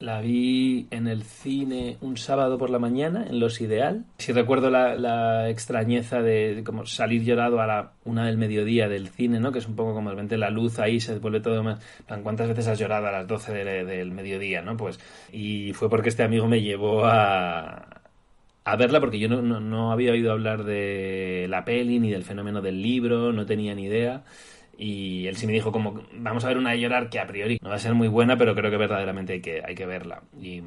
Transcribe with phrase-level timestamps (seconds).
[0.00, 4.04] La vi en el cine un sábado por la mañana, en Los Ideal.
[4.18, 9.08] Si recuerdo la, la extrañeza de como salir llorado a la una del mediodía del
[9.08, 9.50] cine, ¿no?
[9.50, 11.80] Que es un poco como de repente la luz ahí se vuelve todo más...
[12.22, 14.76] ¿Cuántas veces has llorado a las 12 de- del mediodía, no?
[14.76, 15.00] Pues...
[15.32, 18.02] Y fue porque este amigo me llevó a,
[18.62, 22.22] a verla porque yo no, no, no había oído hablar de la peli ni del
[22.22, 24.22] fenómeno del libro, no tenía ni idea.
[24.80, 27.58] Y él sí me dijo como, vamos a ver una de llorar que a priori
[27.60, 30.22] no va a ser muy buena, pero creo que verdaderamente hay que, hay que verla.
[30.40, 30.62] Y,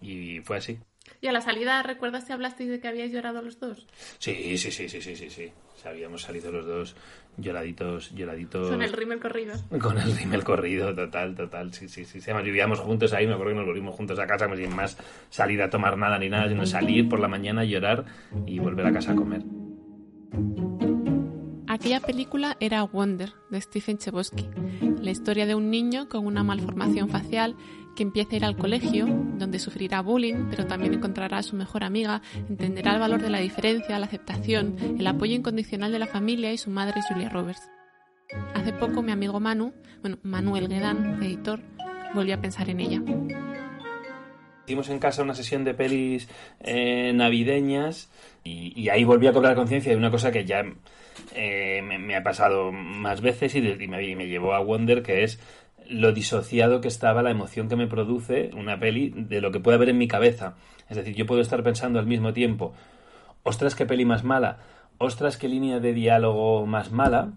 [0.00, 0.78] y fue así.
[1.20, 3.86] Y a la salida, ¿recuerdas si hablasteis de que habíais llorado los dos?
[4.18, 5.52] Sí, sí, sí, sí, sí, sí, sí.
[5.84, 6.96] Habíamos salido los dos
[7.36, 8.70] lloraditos, lloraditos.
[8.70, 9.54] Con el rímel corrido.
[9.80, 12.20] Con el rímel corrido, total, total, sí, sí, sí.
[12.24, 14.96] Además, vivíamos juntos ahí, me acuerdo que nos volvimos juntos a casa, sin más
[15.28, 18.04] salir a tomar nada ni nada, sino salir por la mañana, llorar
[18.46, 19.42] y volver a casa a comer.
[21.80, 24.50] Aquella película era Wonder, de Stephen Chbosky,
[25.00, 27.56] la historia de un niño con una malformación facial
[27.96, 31.82] que empieza a ir al colegio, donde sufrirá bullying, pero también encontrará a su mejor
[31.82, 36.52] amiga, entenderá el valor de la diferencia, la aceptación, el apoyo incondicional de la familia
[36.52, 37.70] y su madre Julia Roberts.
[38.52, 39.72] Hace poco mi amigo Manu,
[40.02, 41.60] bueno, Manuel Guedán, editor,
[42.14, 43.02] volvió a pensar en ella.
[44.66, 46.28] Hicimos en casa una sesión de pelis
[46.60, 48.10] eh, navideñas
[48.44, 50.62] y, y ahí volví a cobrar conciencia de una cosa que ya
[51.34, 55.40] eh, me, ha pasado más veces y, me, llevó a Wonder, que es
[55.88, 59.76] lo disociado que estaba la emoción que me produce una peli de lo que puede
[59.76, 60.54] haber en mi cabeza.
[60.88, 62.72] Es decir, yo puedo estar pensando al mismo tiempo,
[63.42, 64.58] ostras, qué peli más mala,
[64.98, 67.32] ostras, qué línea de diálogo más mala,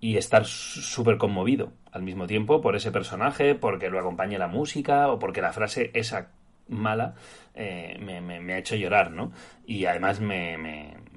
[0.00, 5.08] y estar súper conmovido al mismo tiempo por ese personaje, porque lo acompaña la música
[5.08, 6.30] o porque la frase esa
[6.68, 7.14] mala
[7.54, 9.32] eh, me, me- me ha hecho llorar, ¿no?
[9.66, 10.56] Y además me,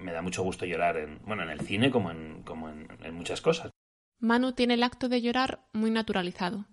[0.04, 3.14] me- da mucho gusto llorar en, bueno, en el cine como en, como en, en
[3.16, 3.72] muchas cosas.
[4.19, 6.66] Manu tiene el acto de llorar muy naturalizado.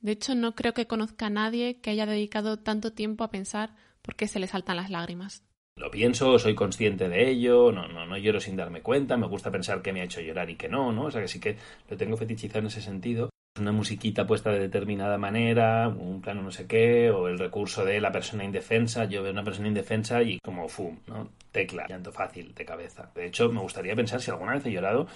[0.00, 3.74] De hecho, no creo que conozca a nadie que haya dedicado tanto tiempo a pensar
[4.02, 5.42] por qué se le saltan las lágrimas.
[5.76, 9.50] Lo pienso, soy consciente de ello, no, no, no lloro sin darme cuenta, me gusta
[9.50, 11.04] pensar que me ha hecho llorar y que no, ¿no?
[11.04, 11.58] O sea que sí que
[11.90, 13.28] lo tengo fetichizado en ese sentido.
[13.58, 18.00] Una musiquita puesta de determinada manera, un plano no sé qué, o el recurso de
[18.00, 19.04] la persona indefensa.
[19.06, 21.30] Yo veo una persona indefensa y como fum, ¿no?
[21.52, 23.10] Tecla, llanto fácil, de cabeza.
[23.14, 25.06] De hecho, me gustaría pensar si alguna vez he llorado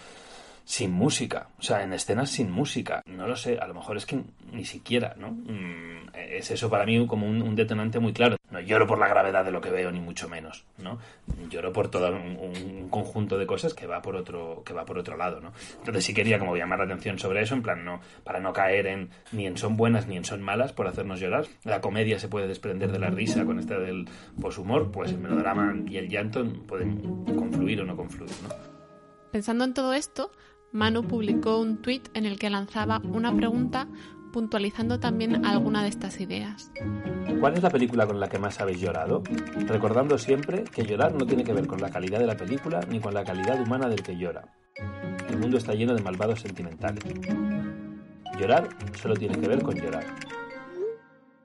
[0.70, 3.02] sin música, o sea, en escenas sin música.
[3.04, 4.22] No lo sé, a lo mejor es que
[4.52, 5.32] ni siquiera, ¿no?
[5.32, 8.36] Mm, es eso para mí como un, detonante muy claro.
[8.52, 11.00] No lloro por la gravedad de lo que veo, ni mucho menos, ¿no?
[11.48, 14.96] Lloro por todo un, un conjunto de cosas que va por otro, que va por
[14.96, 15.52] otro lado, ¿no?
[15.78, 18.86] Entonces sí quería como llamar la atención sobre eso, en plan, no, para no caer
[18.86, 21.46] en ni en son buenas ni en son malas por hacernos llorar.
[21.64, 24.08] La comedia se puede desprender de la risa con este del
[24.40, 28.70] poshumor, pues el melodrama y el llanto pueden confluir o no confluir, ¿no?
[29.30, 30.32] Pensando en todo esto,
[30.72, 33.88] Manu publicó un tuit en el que lanzaba una pregunta
[34.32, 36.70] puntualizando también alguna de estas ideas.
[37.40, 39.22] ¿Cuál es la película con la que más habéis llorado?
[39.66, 43.00] Recordando siempre que llorar no tiene que ver con la calidad de la película ni
[43.00, 44.44] con la calidad humana del que llora.
[45.28, 47.02] El mundo está lleno de malvados sentimentales.
[48.38, 48.68] Llorar
[49.00, 50.04] solo tiene que ver con llorar.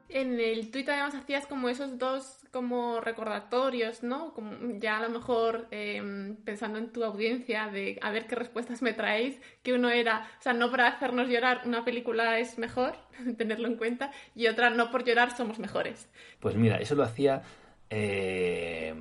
[0.09, 4.32] En el tuit además hacías como esos dos como recordatorios, ¿no?
[4.32, 6.02] Como ya a lo mejor eh,
[6.46, 10.42] pensando en tu audiencia de a ver qué respuestas me traéis, que uno era, o
[10.42, 12.96] sea, no para hacernos llorar una película es mejor,
[13.38, 16.08] tenerlo en cuenta, y otra no por llorar somos mejores.
[16.40, 17.42] Pues mira, eso lo hacía
[17.90, 18.96] eh,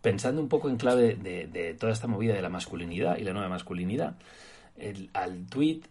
[0.00, 3.50] pensando un poco en clave de, toda esta movida de la masculinidad y la nueva
[3.50, 4.16] masculinidad.
[4.78, 5.84] El- al tuit,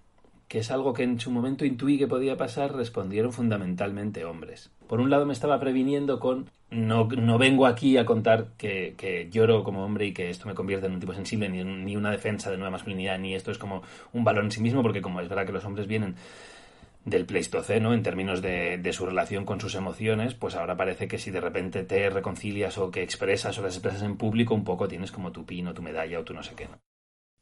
[0.48, 4.72] que es algo que en su momento intuí que podía pasar, respondieron fundamentalmente hombres.
[4.90, 9.30] Por un lado me estaba previniendo con no, no vengo aquí a contar que, que
[9.30, 12.10] lloro como hombre y que esto me convierte en un tipo sensible, ni, ni una
[12.10, 13.84] defensa de nueva masculinidad, ni esto es como
[14.14, 16.16] un valor en sí mismo, porque como es verdad que los hombres vienen
[17.06, 21.20] del Pleistoceno en términos de, de su relación con sus emociones, pues ahora parece que
[21.20, 24.88] si de repente te reconcilias o que expresas o las expresas en público, un poco
[24.88, 26.68] tienes como tu pino, tu medalla o tu no sé qué.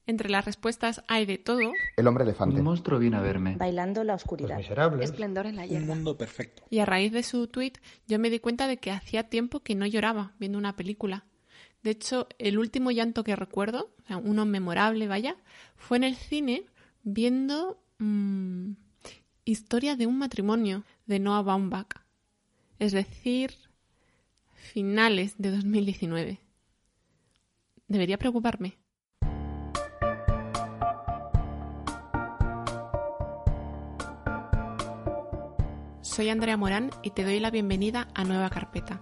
[0.07, 1.59] Entre las respuestas hay de todo,
[1.97, 2.57] El hombre elefante.
[2.57, 3.55] Un monstruo viene a verme.
[3.57, 4.57] Bailando la oscuridad.
[4.57, 5.09] miserables.
[5.11, 5.85] Esplendor en la Un hierba.
[5.85, 6.63] mundo perfecto.
[6.69, 7.77] y a raíz de su tuit
[8.07, 11.25] yo me di cuenta de que hacía tiempo que no lloraba viendo una película.
[11.83, 15.35] De hecho, el último llanto que recuerdo, o sea, uno memorable, vaya,
[15.75, 16.65] fue en el cine
[17.03, 18.71] viendo mm,
[19.45, 22.01] Historia de un matrimonio de Noah Baumbach.
[22.79, 23.53] Es decir,
[24.53, 26.39] finales de 2019.
[27.87, 28.77] ¿Debería preocuparme?
[36.17, 38.99] Soy Andrea Morán y te doy la bienvenida a Nueva Carpeta,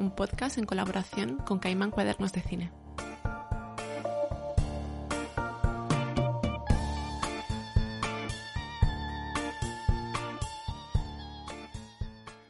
[0.00, 2.72] un podcast en colaboración con Caimán Cuadernos de Cine.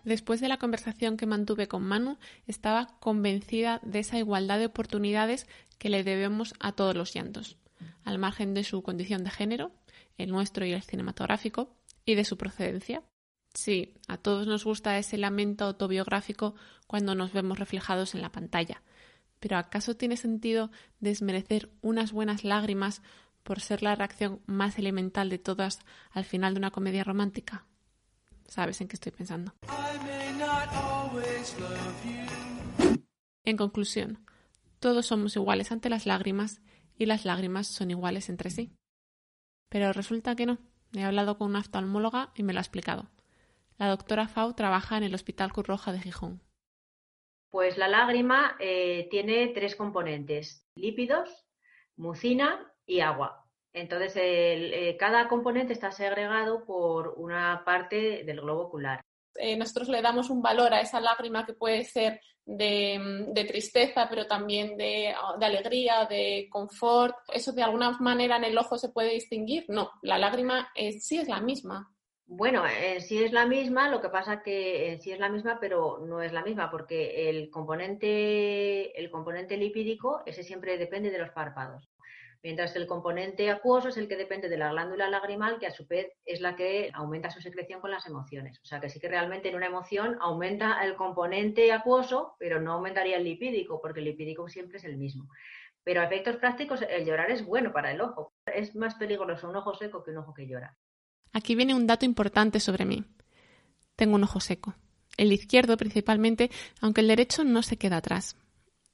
[0.05, 2.17] Después de la conversación que mantuve con Manu,
[2.47, 5.47] estaba convencida de esa igualdad de oportunidades
[5.77, 7.59] que le debemos a todos los llantos,
[8.03, 9.73] al margen de su condición de género,
[10.17, 11.77] el nuestro y el cinematográfico,
[12.07, 13.03] y de su procedencia.
[13.57, 16.55] Sí, a todos nos gusta ese lamento autobiográfico
[16.87, 18.83] cuando nos vemos reflejados en la pantalla.
[19.41, 20.71] Pero ¿acaso tiene sentido
[21.01, 23.01] desmerecer unas buenas lágrimas
[23.43, 25.81] por ser la reacción más elemental de todas
[26.11, 27.65] al final de una comedia romántica?
[28.47, 29.53] sabes en qué estoy pensando.
[33.45, 34.25] En conclusión,
[34.81, 36.61] todos somos iguales ante las lágrimas
[36.99, 38.73] y las lágrimas son iguales entre sí.
[39.69, 40.59] Pero resulta que no.
[40.93, 43.11] He hablado con una oftalmóloga y me lo ha explicado.
[43.79, 46.41] La doctora Fau trabaja en el Hospital Cruz Roja de Gijón.
[47.51, 51.47] Pues la lágrima eh, tiene tres componentes, lípidos,
[51.97, 53.45] mucina y agua.
[53.73, 59.03] Entonces, eh, cada componente está segregado por una parte del globo ocular.
[59.35, 64.27] Eh, nosotros le damos un valor a esa lágrima que puede ser de, tristeza, pero
[64.27, 67.15] también de, alegría, de confort.
[67.31, 69.67] ¿Eso de alguna manera en el ojo se puede distinguir?
[69.69, 71.95] No, la lágrima sí es la misma.
[72.29, 72.65] Bueno,
[73.01, 76.33] sí es la misma, lo que pasa que sí es la misma, pero no es
[76.33, 81.89] la misma, porque el componente, el componente lipídico, ese siempre depende de los párpados
[82.47, 85.73] mientras que el componente acuoso es el que depende de la glándula lagrimal, que a
[85.73, 88.61] su vez es la que aumenta su secreción con las emociones.
[88.63, 92.75] O sea que sí que realmente en una emoción aumenta el componente acuoso, pero no
[92.75, 95.29] aumentaría el lipídico, porque el lipídico siempre es el mismo.
[95.83, 98.33] Pero a efectos prácticos, el llorar es bueno para el ojo.
[98.47, 100.77] Es más peligroso un ojo seco que un ojo que llora.
[101.33, 103.05] Aquí viene un dato importante sobre mí.
[103.97, 104.75] Tengo un ojo seco.
[105.17, 106.51] El izquierdo principalmente,
[106.81, 108.37] aunque el derecho no se queda atrás.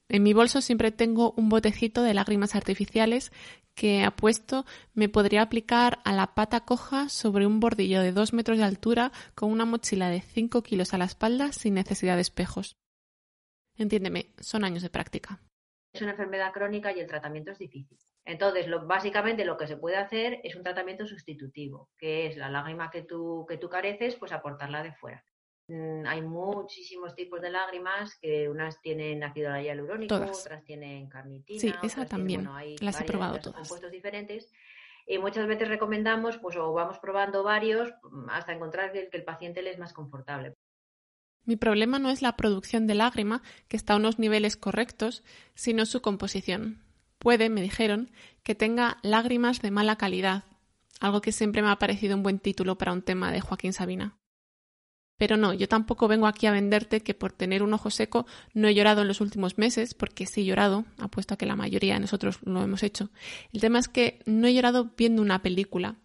[0.08, 3.32] En mi bolso siempre tengo un botecito de lágrimas artificiales
[3.74, 8.58] que apuesto me podría aplicar a la pata coja sobre un bordillo de dos metros
[8.58, 12.76] de altura con una mochila de cinco kilos a la espalda sin necesidad de espejos.
[13.76, 15.40] Entiéndeme, son años de práctica.
[15.92, 17.98] Es una enfermedad crónica y el tratamiento es difícil.
[18.24, 22.90] Entonces, básicamente lo que se puede hacer es un tratamiento sustitutivo, que es la lágrima
[22.90, 25.24] que tú, que tú careces, pues aportarla de fuera.
[25.68, 31.60] Mm, hay muchísimos tipos de lágrimas, que unas tienen ácido hialurónico, otras tienen carnitina.
[31.60, 32.48] Sí, esa también.
[32.80, 33.60] las he probado todas.
[33.60, 34.52] Compuestos diferentes.
[35.06, 39.24] Y muchas veces recomendamos, pues, o vamos probando varios mm, hasta encontrar que, que el
[39.24, 40.54] paciente le es más confortable.
[41.44, 45.24] Mi problema no es la producción de lágrima, que está a unos niveles correctos,
[45.54, 46.84] sino su composición.
[47.22, 48.10] Puede, me dijeron,
[48.42, 50.42] que tenga lágrimas de mala calidad,
[50.98, 54.18] algo que siempre me ha parecido un buen título para un tema de Joaquín Sabina.
[55.18, 58.66] Pero no, yo tampoco vengo aquí a venderte que por tener un ojo seco no
[58.66, 61.94] he llorado en los últimos meses, porque sí he llorado, apuesto a que la mayoría
[61.94, 63.10] de nosotros lo hemos hecho.
[63.52, 66.00] El tema es que no he llorado viendo una película.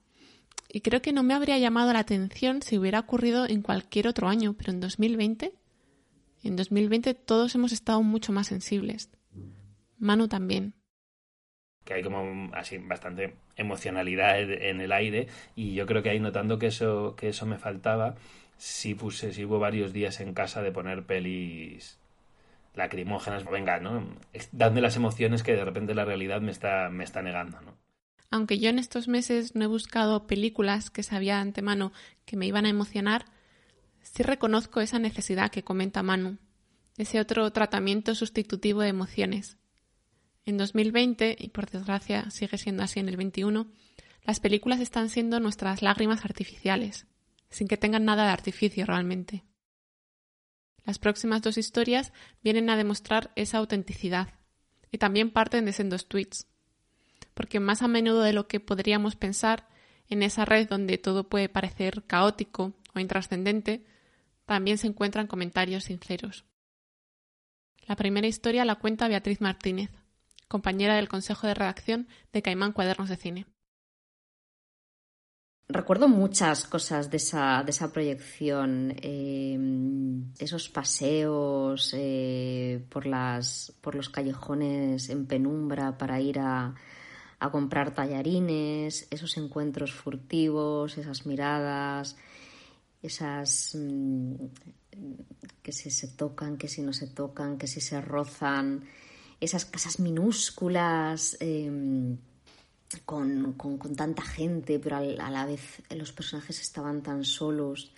[0.71, 4.27] Y creo que no me habría llamado la atención si hubiera ocurrido en cualquier otro
[4.27, 5.55] año, pero en 2020,
[6.43, 9.09] en 2020 todos hemos estado mucho más sensibles.
[9.97, 10.76] Manu también
[11.87, 16.59] que hay como así bastante emocionalidad en el aire y yo creo que ahí notando
[16.59, 18.15] que eso que eso me faltaba
[18.57, 21.97] sí puse, sí hubo varios días en casa de poner pelis
[22.75, 24.05] lacrimógenas, venga, ¿no?
[24.51, 27.75] Dadme las emociones que de repente la realidad me está, me está negando, ¿no?
[28.29, 31.93] Aunque yo en estos meses no he buscado películas que sabía antemano
[32.25, 33.25] que me iban a emocionar,
[34.01, 36.37] sí reconozco esa necesidad que comenta Manu,
[36.97, 39.57] ese otro tratamiento sustitutivo de emociones.
[40.47, 43.67] En 2020, y por desgracia sigue siendo así en el 21,
[44.23, 47.05] las películas están siendo nuestras lágrimas artificiales
[47.49, 49.43] sin que tengan nada de artificio realmente.
[50.85, 54.29] Las próximas dos historias vienen a demostrar esa autenticidad
[54.89, 56.47] y también parten de sendos tweets,
[57.33, 59.67] porque más a menudo de lo que podríamos pensar
[60.07, 63.85] en esa red donde todo puede parecer caótico o intrascendente,
[64.45, 66.45] también se encuentran comentarios sinceros.
[67.85, 69.91] La primera historia la cuenta Beatriz Martínez,
[70.47, 73.45] compañera del consejo de redacción de Caimán Cuadernos de Cine.
[75.69, 79.59] Recuerdo muchas cosas de esa, de esa proyección, eh,
[80.39, 86.73] esos paseos eh, por, las, por los callejones en penumbra para ir a,
[87.39, 92.15] a comprar tallarines, esos encuentros furtivos, esas miradas,
[93.01, 94.35] esas mm,
[95.61, 98.85] que si se tocan, que si no se tocan, que si se rozan,
[99.39, 101.37] esas casas minúsculas.
[101.39, 102.17] Eh,
[103.05, 103.55] con,
[103.95, 107.91] tanta gente, pero a la vez los personajes estaban tan solos.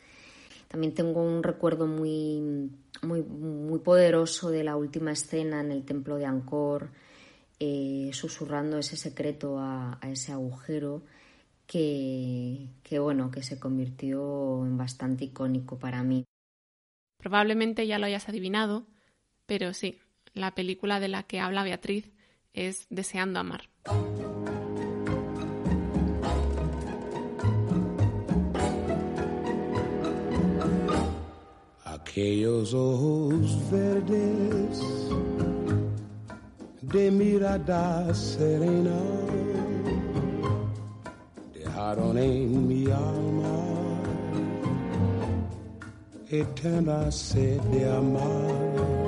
[0.67, 6.17] También tengo un recuerdo muy, muy, muy poderoso de la última escena en el templo
[6.17, 6.91] de Angkor,
[7.60, 11.03] eh, susurrando ese secreto a, a ese agujero
[11.65, 16.24] que, que, bueno, que se convirtió en bastante icónico para mí.
[17.17, 18.88] Probablemente ya lo hayas adivinado,
[19.46, 20.00] pero sí,
[20.39, 22.12] la película de la que habla Beatriz
[22.53, 23.69] es Deseando amar.
[31.86, 34.81] Aquellos ojos verdes
[36.81, 39.00] de mirada serena
[41.53, 44.00] dejaron en mi alma
[46.29, 48.98] eterna sed de amar,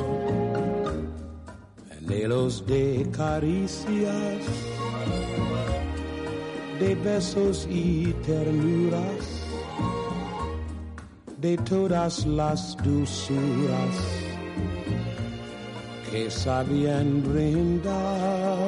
[2.12, 4.44] anhelos de caricias,
[6.80, 9.46] de besos y ternuras,
[11.38, 13.96] de todas las dulzuras
[16.12, 18.68] que sabían brindar.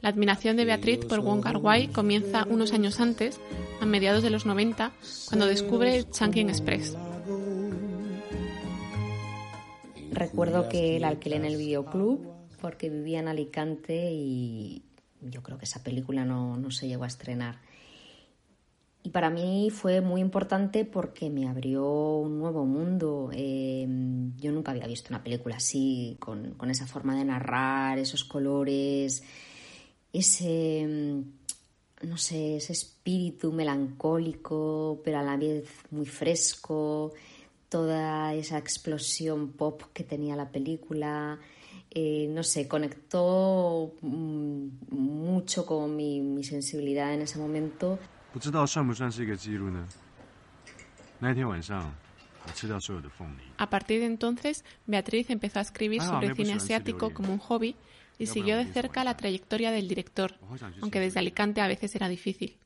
[0.00, 3.38] La admiración de Beatriz por Wong Kar Wai comienza unos años antes,
[3.80, 4.92] a mediados de los 90,
[5.28, 6.96] cuando descubre Chungking Express.
[10.16, 12.26] Recuerdo que la alquilé en el videoclub
[12.60, 14.82] porque vivía en Alicante y
[15.20, 17.60] yo creo que esa película no, no se llegó a estrenar.
[19.02, 23.30] Y para mí fue muy importante porque me abrió un nuevo mundo.
[23.32, 23.86] Eh,
[24.38, 29.22] yo nunca había visto una película así, con, con, esa forma de narrar, esos colores,
[30.12, 31.22] ese,
[32.02, 37.12] no sé, ese espíritu melancólico, pero a la vez muy fresco,
[37.69, 41.39] toda esa explosión pop que tenía la película.
[41.93, 47.99] Eh, no sé, conectó mm, mucho con mi, mi sensibilidad en ese momento.
[48.33, 49.87] 不知道算不算是一个记录呢？
[51.19, 51.93] 那天晚上，
[52.47, 53.41] 我吃掉所有的凤梨。
[53.57, 57.15] A partir de entonces, Beatriz empezó a escribir Ah, sobre me cine puse asiático ansiedad.
[57.15, 57.75] como un hobby
[58.17, 60.35] y Ya, siguió de bueno, cerca la trayectoria del director,
[60.81, 62.57] aunque desde Alicante a veces era difícil.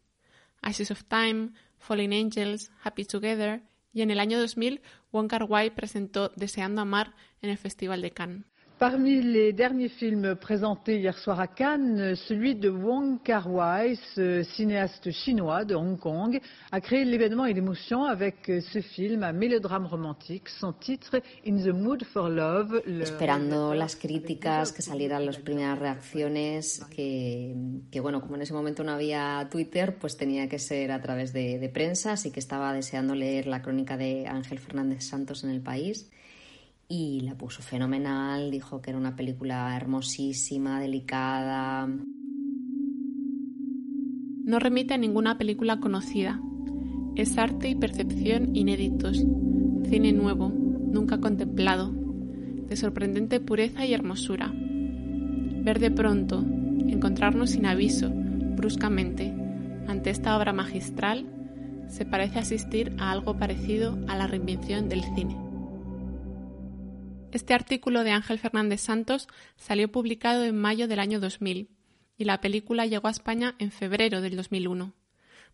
[0.62, 3.62] Ashes of Time, Falling Angels, Happy Together
[3.93, 4.81] y en el año 2000
[5.13, 8.50] Wong Kar Wai presentó Deseando amar en el Festival de Cannes.
[8.81, 15.11] Parmi les derniers films présentés hier soir à Cannes, celui de Wong Kar-wai, ce cinéaste
[15.11, 16.41] chinois de Hong Kong,
[16.73, 20.49] a créé l'événement et l'émotion avec ce film, un mélodrame romantique.
[20.49, 22.81] Son titre, In the Mood for Love.
[22.87, 27.55] Le Esperando las críticas, que salieran las primeras reacciones, que,
[27.91, 31.35] que, bueno, como en ese momento no había Twitter, pues tenía que ser a través
[31.35, 35.51] de, de prensa, así que estaba deseando leer la crónica de Ángel Fernández Santos en
[35.51, 36.11] el país
[36.91, 41.89] y la puso fenomenal, dijo que era una película hermosísima, delicada.
[44.45, 46.43] No remite a ninguna película conocida.
[47.15, 49.25] Es arte y percepción inéditos,
[49.89, 51.95] cine nuevo, nunca contemplado,
[52.69, 54.53] de sorprendente pureza y hermosura.
[54.53, 56.45] Ver de pronto,
[56.89, 59.33] encontrarnos sin aviso, bruscamente,
[59.87, 61.25] ante esta obra magistral,
[61.87, 65.50] se parece asistir a algo parecido a la reinvención del cine.
[67.33, 71.69] Este artículo de Ángel Fernández Santos salió publicado en mayo del año 2000
[72.17, 74.93] y la película llegó a España en febrero del 2001.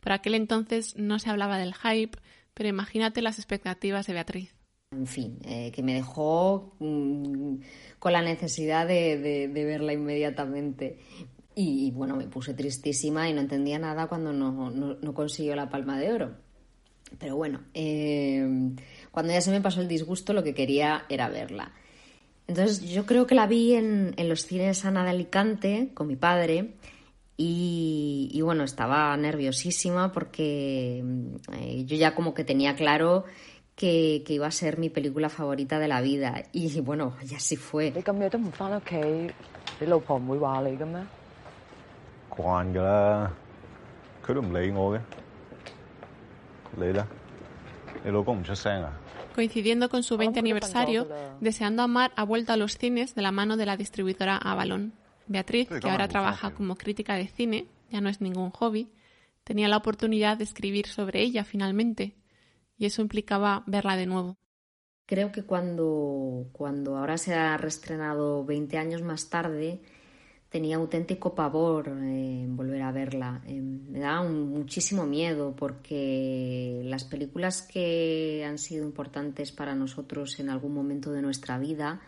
[0.00, 2.18] Por aquel entonces no se hablaba del hype,
[2.54, 4.54] pero imagínate las expectativas de Beatriz.
[4.90, 7.56] En fin, eh, que me dejó mmm,
[7.98, 10.98] con la necesidad de, verla inmediatamente.
[11.54, 15.54] Y, y, bueno, me puse tristísima y no entendía nada cuando no, no, no consiguió
[15.56, 16.36] la palma de oro.
[17.18, 18.74] Pero bueno, eh,
[19.16, 21.72] cuando ya se me pasó el disgusto, lo que quería era verla.
[22.46, 26.16] Entonces yo creo que la vi en, en los cines Ana de Alicante con mi
[26.16, 26.74] padre
[27.38, 31.02] y, y bueno, estaba nerviosísima porque
[31.54, 33.24] eh, yo ya como que tenía claro
[33.74, 36.42] que, que, iba a ser mi película favorita de la vida.
[36.52, 37.92] Y bueno, y así fue
[49.36, 51.06] coincidiendo con su 20 aniversario,
[51.42, 54.94] Deseando Amar ha vuelto a los cines de la mano de la distribuidora Avalon.
[55.26, 58.88] Beatriz, que ahora trabaja como crítica de cine, ya no es ningún hobby,
[59.44, 62.14] tenía la oportunidad de escribir sobre ella finalmente,
[62.78, 64.38] y eso implicaba verla de nuevo.
[65.04, 69.82] Creo que cuando, cuando ahora se ha reestrenado 20 años más tarde,
[70.48, 73.42] tenía auténtico pavor eh, en volver a verla.
[73.46, 80.50] Eh, me daba muchísimo miedo porque las películas que han sido importantes para nosotros en
[80.50, 82.00] algún momento de nuestra vida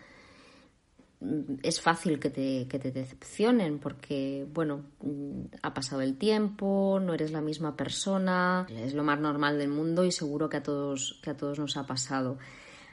[1.21, 7.01] mm, es fácil que te, que te decepcionen porque, bueno, mm, ha pasado el tiempo,
[7.03, 10.63] no eres la misma persona, es lo más normal del mundo y seguro que a
[10.63, 12.39] todos, que a todos nos ha pasado.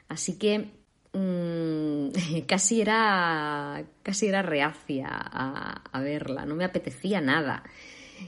[0.07, 0.84] Así que
[1.15, 2.09] mm,
[2.47, 7.63] casi, era, casi era reacia a, verla, no me apetecía nada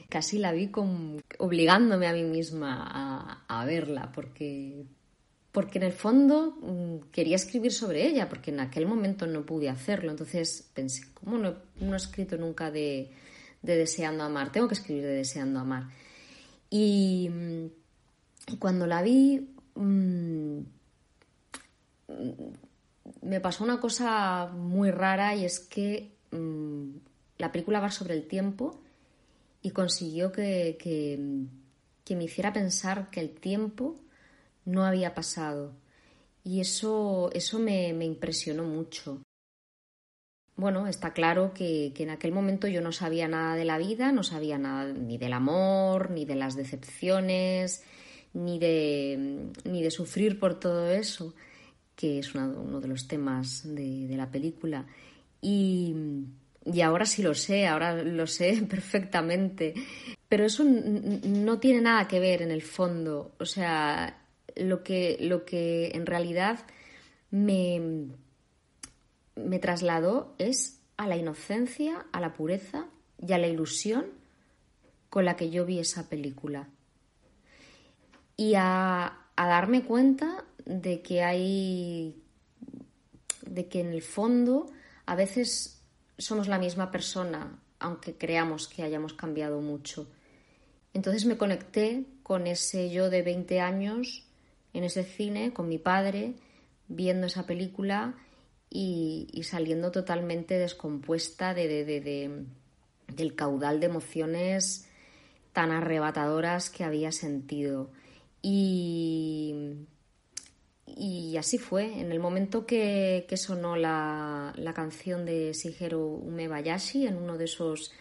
[0.09, 0.71] casi la vi
[1.39, 4.85] obligándome a mí misma a, verla, porque,
[5.51, 9.69] porque en el fondo mm, quería escribir sobre ella, porque en aquel momento no pude
[9.69, 10.11] hacerlo.
[10.11, 13.11] Entonces pensé, ¿cómo no, he escrito nunca de,
[13.61, 14.51] Deseando Amar?
[14.51, 15.87] Tengo que escribir de Deseando Amar.
[16.69, 19.49] Y, mm, cuando la vi,
[23.21, 26.11] me pasó una cosa muy rara y es que
[27.37, 28.79] la película va sobre el tiempo
[29.61, 33.99] y consiguió que, que, me hiciera pensar que el tiempo
[34.65, 35.73] no había pasado.
[36.43, 39.21] Y eso, eso me, impresionó mucho.
[40.55, 44.11] Bueno, está claro que, que, en aquel momento yo no sabía nada de la vida,
[44.11, 47.83] no sabía nada ni del amor, ni de las decepciones,
[48.33, 51.33] ni de, ni de sufrir por todo eso,
[51.97, 54.85] que es uno de los temas de, de la película.
[55.41, 55.95] Y,
[56.63, 59.73] y ahora sí lo sé, ahora lo sé perfectamente.
[60.29, 63.33] Pero eso no tiene nada que ver en el fondo.
[63.39, 64.21] O sea,
[64.55, 66.59] lo que, lo que en realidad
[67.31, 68.09] me,
[69.35, 72.85] me trasladó es a la inocencia, a la pureza
[73.25, 74.05] y a la ilusión
[75.09, 76.69] con la que yo vi esa película.
[78.35, 82.21] Y a, a darme cuenta de que hay.
[83.45, 84.67] de que en el fondo
[85.05, 85.81] a veces
[86.17, 90.07] somos la misma persona, aunque creamos que hayamos cambiado mucho.
[90.93, 94.27] Entonces me conecté con ese yo de 20 años
[94.73, 96.33] en ese cine, con mi padre,
[96.87, 98.15] viendo esa película
[98.69, 102.45] y, saliendo totalmente descompuesta de,
[103.07, 104.89] del caudal de emociones
[105.53, 107.89] tan arrebatadoras que había sentido.
[108.41, 109.87] Y
[110.95, 111.99] y así fue.
[111.99, 117.91] En el momento que, sonó la, canción de Shigeru Umebayashi, en uno de esos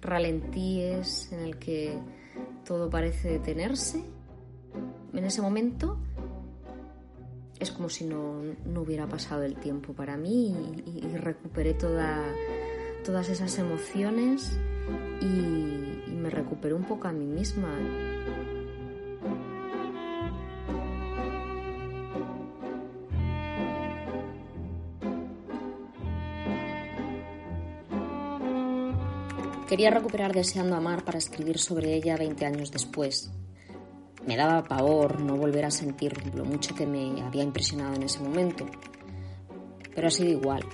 [0.00, 1.98] ralentíes en el que
[2.64, 4.04] todo parece detenerse,
[5.12, 5.98] en ese momento
[7.60, 8.42] es como si no,
[8.76, 14.58] hubiera pasado el tiempo para mí y, recuperé todas esas emociones
[15.20, 17.78] y, y me recuperé un poco a mí misma.
[29.74, 33.32] Quería recuperar Deseando Amar para escribir sobre ella 20 años después.
[34.24, 38.20] Me daba pavor no volver a sentir lo mucho que me había impresionado en ese
[38.20, 38.66] momento.
[39.92, 40.64] Pero ha sido igual.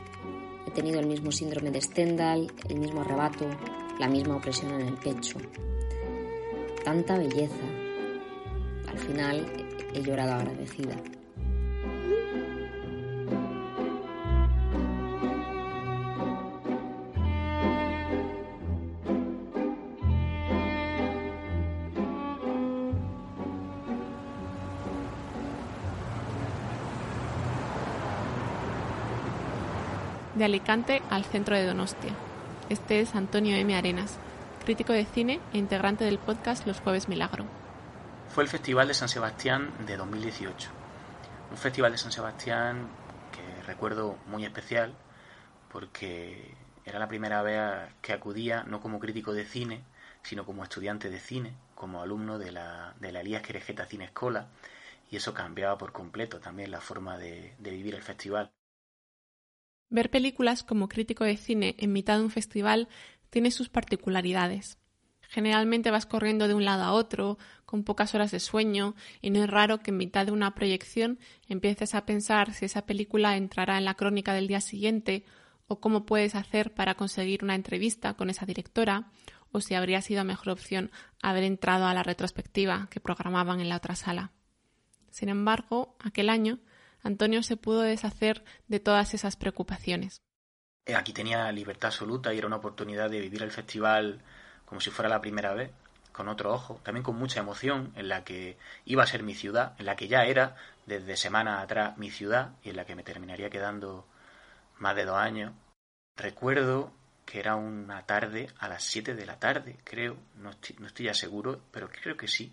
[0.66, 3.46] He tenido el mismo síndrome de Stendhal, el mismo arrebato,
[3.98, 5.38] la misma opresión en el pecho.
[6.84, 7.64] Tanta belleza.
[8.86, 9.46] Al final
[9.94, 10.96] he llorado agradecida.
[30.40, 32.14] De Alicante al centro de Donostia.
[32.70, 33.76] Este es Antonio M.
[33.76, 34.16] Arenas,
[34.64, 37.44] crítico de cine e integrante del podcast Los Jueves Milagro.
[38.30, 40.70] Fue el Festival de San Sebastián de 2018.
[41.50, 42.88] Un festival de San Sebastián
[43.32, 44.94] que recuerdo muy especial
[45.70, 46.54] porque
[46.86, 49.84] era la primera vez que acudía no como crítico de cine,
[50.22, 54.46] sino como estudiante de cine, como alumno de la, de la Elías Querejeta Cine Escola,
[55.10, 58.50] y eso cambiaba por completo también la forma de vivir el festival.
[59.90, 62.88] Ver películas como crítico de cine en mitad de un festival
[63.28, 64.78] tiene sus particularidades.
[65.28, 69.42] Generalmente vas corriendo de un lado a otro, con pocas horas de sueño, y no
[69.42, 73.78] es raro que en mitad de una proyección empieces a pensar si esa película entrará
[73.78, 75.24] en la crónica del día siguiente,
[75.66, 79.10] o cómo puedes hacer para conseguir una entrevista con esa directora,
[79.52, 80.90] o si habría sido mejor opción
[81.22, 84.32] haber entrado a la retrospectiva que programaban en la otra sala.
[85.10, 86.60] Sin embargo, aquel año
[87.02, 90.22] Antonio se pudo deshacer de todas esas preocupaciones.
[90.86, 94.20] Eh, aquí tenía libertad absoluta y era una oportunidad de vivir el festival
[94.64, 95.70] como si fuera la primera vez,
[96.12, 99.74] con otro ojo, también con mucha emoción, en la que iba a ser mi ciudad,
[99.78, 103.02] en la que ya era desde semanas atrás mi ciudad y en la que me
[103.02, 104.06] terminaría quedando
[104.78, 105.52] más de dos años.
[106.16, 106.92] Recuerdo
[107.24, 111.06] que era una tarde a las 7 de la tarde, creo, no estoy, no estoy
[111.06, 112.52] ya seguro, pero creo que sí,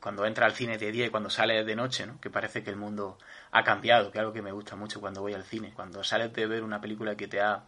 [0.00, 2.20] cuando entra al cine de día y cuando sales de noche, ¿no?
[2.20, 3.18] que parece que el mundo
[3.50, 5.72] ha cambiado, que es algo que me gusta mucho cuando voy al cine.
[5.74, 7.64] Cuando sales de ver una película que te ha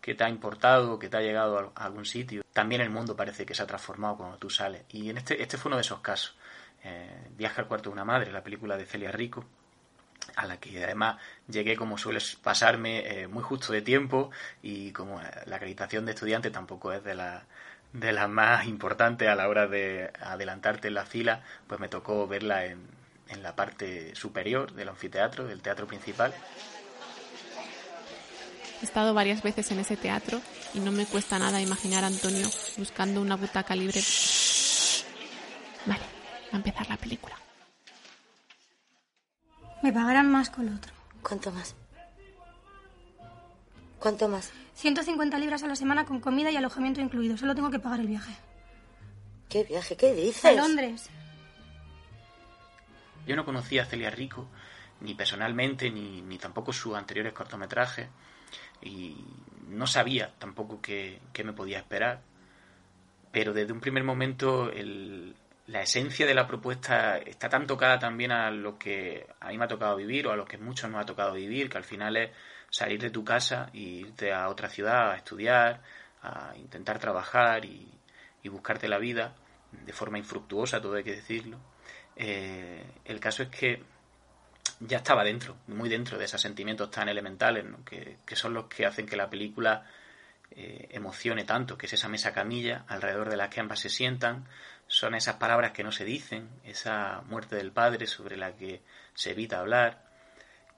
[0.00, 3.44] que te ha importado, que te ha llegado a algún sitio, también el mundo parece
[3.44, 4.84] que se ha transformado cuando tú sales.
[4.90, 6.36] Y en este, este fue uno de esos casos.
[6.82, 9.44] Eh, Viaje al cuarto de una madre, la película de Celia Rico,
[10.36, 11.16] a la que además
[11.48, 14.30] llegué como suele pasarme eh, muy justo de tiempo
[14.62, 17.44] y como la acreditación de estudiante tampoco es de la
[17.92, 22.26] de las más importantes a la hora de adelantarte en la fila, pues me tocó
[22.26, 22.86] verla en,
[23.28, 26.34] en la parte superior del anfiteatro, del teatro principal.
[28.80, 30.40] He estado varias veces en ese teatro
[30.72, 34.00] y no me cuesta nada imaginar a Antonio buscando una butaca libre.
[35.86, 36.02] Vale,
[36.52, 37.34] va a empezar la película.
[39.82, 40.92] Me pagarán más con lo otro.
[41.22, 41.74] ¿Cuánto más?
[43.98, 44.52] ¿Cuánto más?
[44.78, 47.36] 150 libras a la semana con comida y alojamiento incluido.
[47.36, 48.32] Solo tengo que pagar el viaje.
[49.48, 49.96] ¿Qué viaje?
[49.96, 50.44] ¿Qué dices?
[50.44, 51.10] A Londres.
[53.26, 54.46] Yo no conocía a Celia Rico,
[55.00, 58.08] ni personalmente, ni, ni tampoco sus anteriores cortometrajes,
[58.80, 59.16] y
[59.66, 62.20] no sabía tampoco qué, qué me podía esperar.
[63.32, 65.34] Pero desde un primer momento el,
[65.66, 69.64] la esencia de la propuesta está tan tocada también a lo que a mí me
[69.64, 72.16] ha tocado vivir o a lo que muchos nos ha tocado vivir, que al final
[72.16, 72.30] es
[72.70, 75.82] salir de tu casa e irte a otra ciudad a estudiar,
[76.22, 77.88] a intentar trabajar y,
[78.42, 79.34] y buscarte la vida
[79.72, 81.58] de forma infructuosa, todo hay que decirlo.
[82.16, 83.82] Eh, el caso es que
[84.80, 88.86] ya estaba dentro, muy dentro de esos sentimientos tan elementales, que, que, son los que
[88.86, 89.84] hacen que la película
[90.50, 94.46] eh, emocione tanto, que es esa mesa camilla alrededor de la que ambas se sientan,
[94.86, 98.82] son esas palabras que no se dicen, esa muerte del padre sobre la que
[99.14, 100.07] se evita hablar,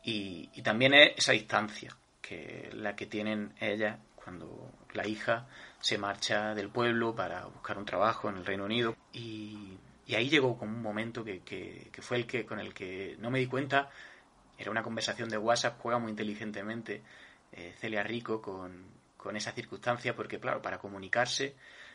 [0.03, 5.47] y, y también es esa distancia, que la que tienen ellas cuando la hija
[5.81, 8.97] se marcha del pueblo para buscar un trabajo en el Reino Unido.
[9.13, 12.75] Y, y ahí llegó como un momento que, que, que, fue el que con el
[12.75, 13.91] que no me di cuenta.
[14.59, 17.03] Era una conversación de WhatsApp, juega muy inteligentemente
[17.53, 18.85] eh, Celia Rico con,
[19.17, 21.55] con esa circunstancia, porque claro, para comunicarse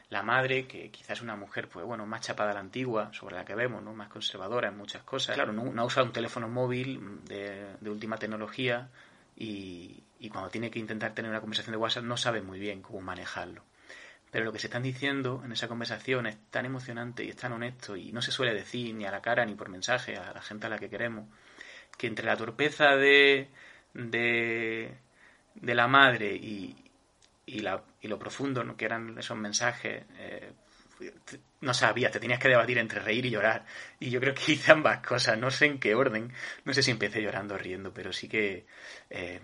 [0.09, 3.35] la madre, que quizás es una mujer, pues bueno, más chapada a la antigua, sobre
[3.35, 3.93] la que vemos, ¿no?
[3.93, 5.35] Más conservadora en muchas cosas.
[5.35, 8.89] Claro, no, no usa un teléfono móvil de, de última tecnología
[9.35, 12.81] y, y, cuando tiene que intentar tener una conversación de WhatsApp no sabe muy bien
[12.81, 13.63] cómo manejarlo.
[14.31, 17.53] Pero lo que se están diciendo en esa conversación es tan emocionante y es tan
[17.53, 20.41] honesto y no se suele decir ni a la cara ni por mensaje a la
[20.41, 21.27] gente a la que queremos,
[21.97, 23.47] que entre la torpeza de,
[23.93, 24.93] de,
[25.55, 26.75] de la madre y,
[27.45, 28.77] y, la, y lo profundo ¿no?
[28.77, 30.53] que eran esos mensajes, eh,
[31.61, 33.65] no sabía, te tenías que debatir entre reír y llorar.
[33.99, 36.31] Y yo creo que hice ambas cosas, no sé en qué orden,
[36.63, 38.67] no sé si empecé llorando o riendo, pero sí que
[39.09, 39.41] eh,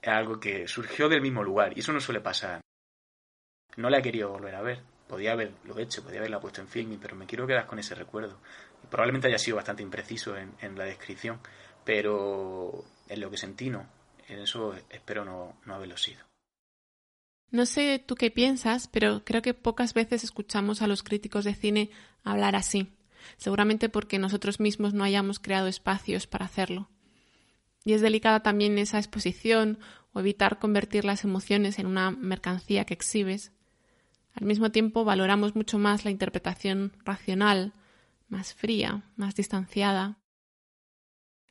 [0.00, 2.60] es algo que surgió del mismo lugar y eso no suele pasar.
[3.76, 7.00] No la he querido volver a ver, podía haberlo hecho, podía haberla puesto en filming,
[7.00, 8.40] pero me quiero quedar con ese recuerdo.
[8.88, 11.40] Probablemente haya sido bastante impreciso en, en la descripción,
[11.84, 13.88] pero en lo que sentí no,
[14.28, 16.28] en eso espero no, no haberlo sido.
[17.50, 21.54] No sé tú qué piensas, pero creo que pocas veces escuchamos a los críticos de
[21.54, 21.90] cine
[22.22, 22.92] hablar así,
[23.38, 26.88] seguramente porque nosotros mismos no hayamos creado espacios para hacerlo.
[27.84, 29.78] Y es delicada también esa exposición
[30.12, 33.52] o evitar convertir las emociones en una mercancía que exhibes.
[34.34, 37.72] Al mismo tiempo valoramos mucho más la interpretación racional,
[38.28, 40.18] más fría, más distanciada.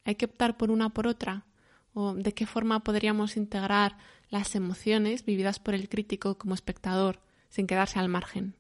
[0.06, 1.48] ¿Hay que optar por una por otra?
[1.94, 3.98] ¿O de qué forma podríamos integrar
[4.30, 8.56] las emociones vividas por el crítico como espectador, sin quedarse al margen.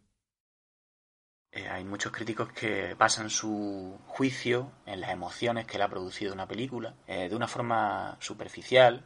[1.51, 6.33] Eh, hay muchos críticos que basan su juicio en las emociones que le ha producido
[6.33, 9.03] una película, eh, de una forma superficial,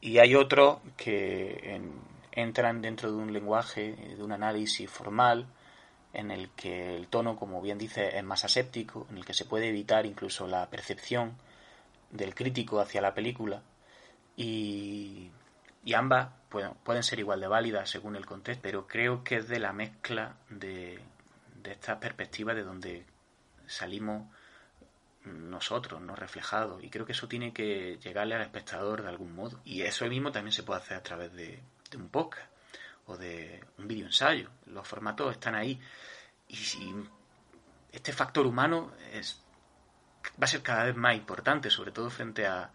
[0.00, 1.92] y hay otros que en,
[2.32, 5.46] entran dentro de un lenguaje, de un análisis formal,
[6.12, 9.44] en el que el tono, como bien dice, es más aséptico, en el que se
[9.44, 11.36] puede evitar incluso la percepción
[12.10, 13.62] del crítico hacia la película,
[14.36, 15.30] y
[15.84, 19.48] y ambas bueno, pueden ser igual de válidas según el contexto, pero creo que es
[19.48, 21.00] de la mezcla de,
[21.62, 23.06] de estas perspectivas de donde
[23.66, 24.28] salimos
[25.24, 26.84] nosotros, no reflejados.
[26.84, 29.60] Y creo que eso tiene que llegarle al espectador de algún modo.
[29.64, 31.58] Y eso mismo también se puede hacer a través de,
[31.90, 32.50] de un podcast
[33.06, 34.50] o de un video ensayo.
[34.66, 35.80] Los formatos están ahí.
[36.48, 36.58] Y
[37.92, 39.42] este factor humano es,
[40.32, 42.70] va a ser cada vez más importante, sobre todo frente a,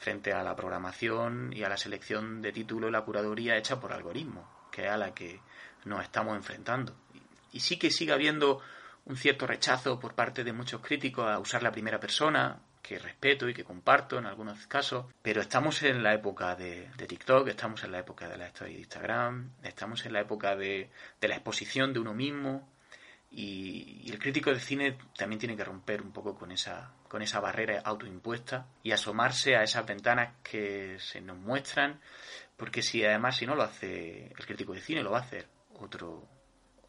[0.00, 3.92] frente a la programación y a la selección de títulos y la curaduría hecha por
[3.92, 5.40] algoritmos, que es a la que
[5.84, 6.94] nos estamos enfrentando.
[7.52, 8.62] Y sí que sigue habiendo
[9.04, 13.46] un cierto rechazo por parte de muchos críticos a usar la primera persona, que respeto
[13.46, 17.92] y que comparto en algunos casos, pero estamos en la época de, TikTok, estamos en
[17.92, 20.88] la época de la historia de Instagram, estamos en la época de
[21.20, 22.66] la exposición de uno mismo,
[23.30, 27.40] Y, el crítico de cine también tiene que romper un poco con esa, con esa
[27.40, 32.00] barrera autoimpuesta y asomarse a esas ventanas que se nos muestran,
[32.56, 35.46] porque si además si no lo hace el crítico de cine, lo va a hacer
[35.78, 36.26] otro,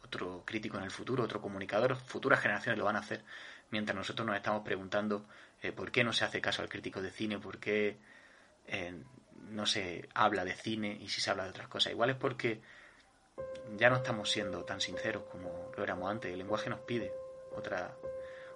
[0.02, 3.24] otro crítico en el futuro, otro comunicador, futuras generaciones lo van a hacer,
[3.70, 5.26] mientras nosotros nos estamos preguntando
[5.62, 7.98] eh, por qué no se hace caso al crítico de cine, por qué
[8.66, 9.00] eh,
[9.48, 11.92] no se habla de cine y si se habla de otras cosas.
[11.92, 12.60] Igual es porque
[13.76, 16.32] ya no estamos siendo tan sinceros como lo éramos antes.
[16.32, 17.12] El lenguaje nos pide
[17.56, 17.96] otra,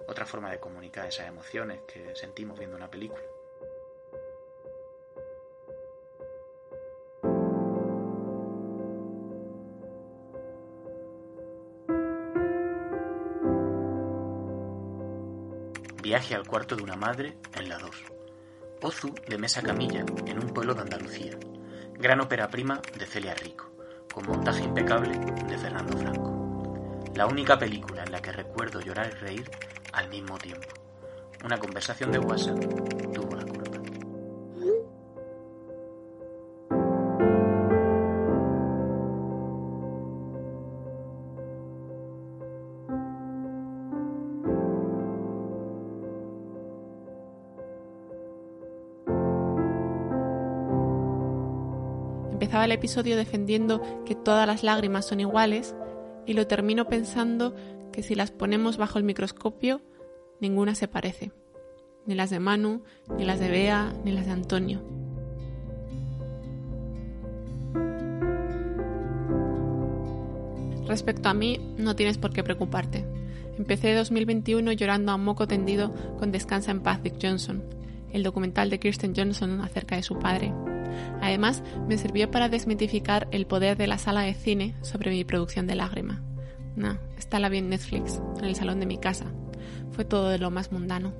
[0.07, 3.23] otra forma de comunicar esas emociones que sentimos viendo una película.
[16.03, 17.91] Viaje al cuarto de una madre en la 2.
[18.83, 21.37] Ozu de Mesa Camilla en un pueblo de Andalucía.
[21.95, 23.73] Gran ópera prima de Celia Rico,
[24.17, 27.05] con montaje impecable de Fernando Franco.
[27.15, 29.51] La única película en la que recuerdo llorar y reír
[29.93, 30.69] al mismo tiempo.
[31.45, 32.59] Una conversación de WhatsApp
[52.37, 55.75] Empezaba el episodio defendiendo que todas las lágrimas son iguales
[56.27, 57.55] y lo termino pensando
[57.93, 59.81] que si las ponemos bajo el microscopio,
[60.39, 61.33] ninguna se parece.
[62.05, 62.83] Ni las de Manu,
[63.17, 64.83] ni las de Bea, ni las de Antonio.
[70.87, 73.07] Respecto a mí, no tienes por qué preocuparte.
[73.57, 77.65] Empecé 2021 llorando a moco tendido con Descansa en paz Dick Johnson,
[78.13, 80.53] el documental de Kirsten Johnson acerca de su padre.
[81.21, 85.67] Además, me sirvió para desmitificar el poder de la sala de cine sobre mi producción
[85.67, 86.23] de lágrima.
[86.77, 89.27] No, está la vi en Netflix, en el salón de mi casa.
[89.93, 91.15] Fue todo de lo más mundano.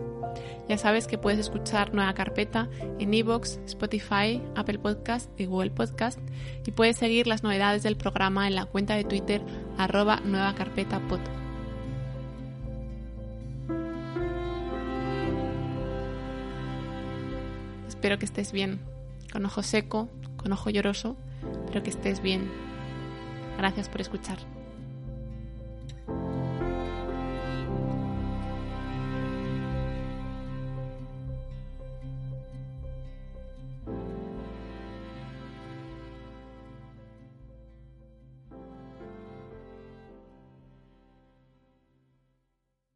[0.69, 6.19] Ya sabes que puedes escuchar Nueva Carpeta en iVoox, Spotify, Apple Podcast y Google Podcast
[6.67, 9.43] y puedes seguir las novedades del programa en la cuenta de Twitter
[9.77, 10.55] arroba Nueva.
[17.89, 18.81] Espero que estés bien,
[19.33, 21.17] con ojo seco, con ojo lloroso,
[21.67, 22.51] pero que estés bien.
[23.57, 24.39] Gracias por escuchar.